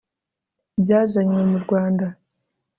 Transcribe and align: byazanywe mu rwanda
byazanywe 0.81 1.41
mu 1.51 1.57
rwanda 1.63 2.05